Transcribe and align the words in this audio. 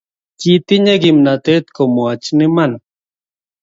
Kitinye 0.39 0.93
kimnatet 1.03 1.65
ko 1.75 1.83
mwach 1.93 2.27
iman 2.47 2.71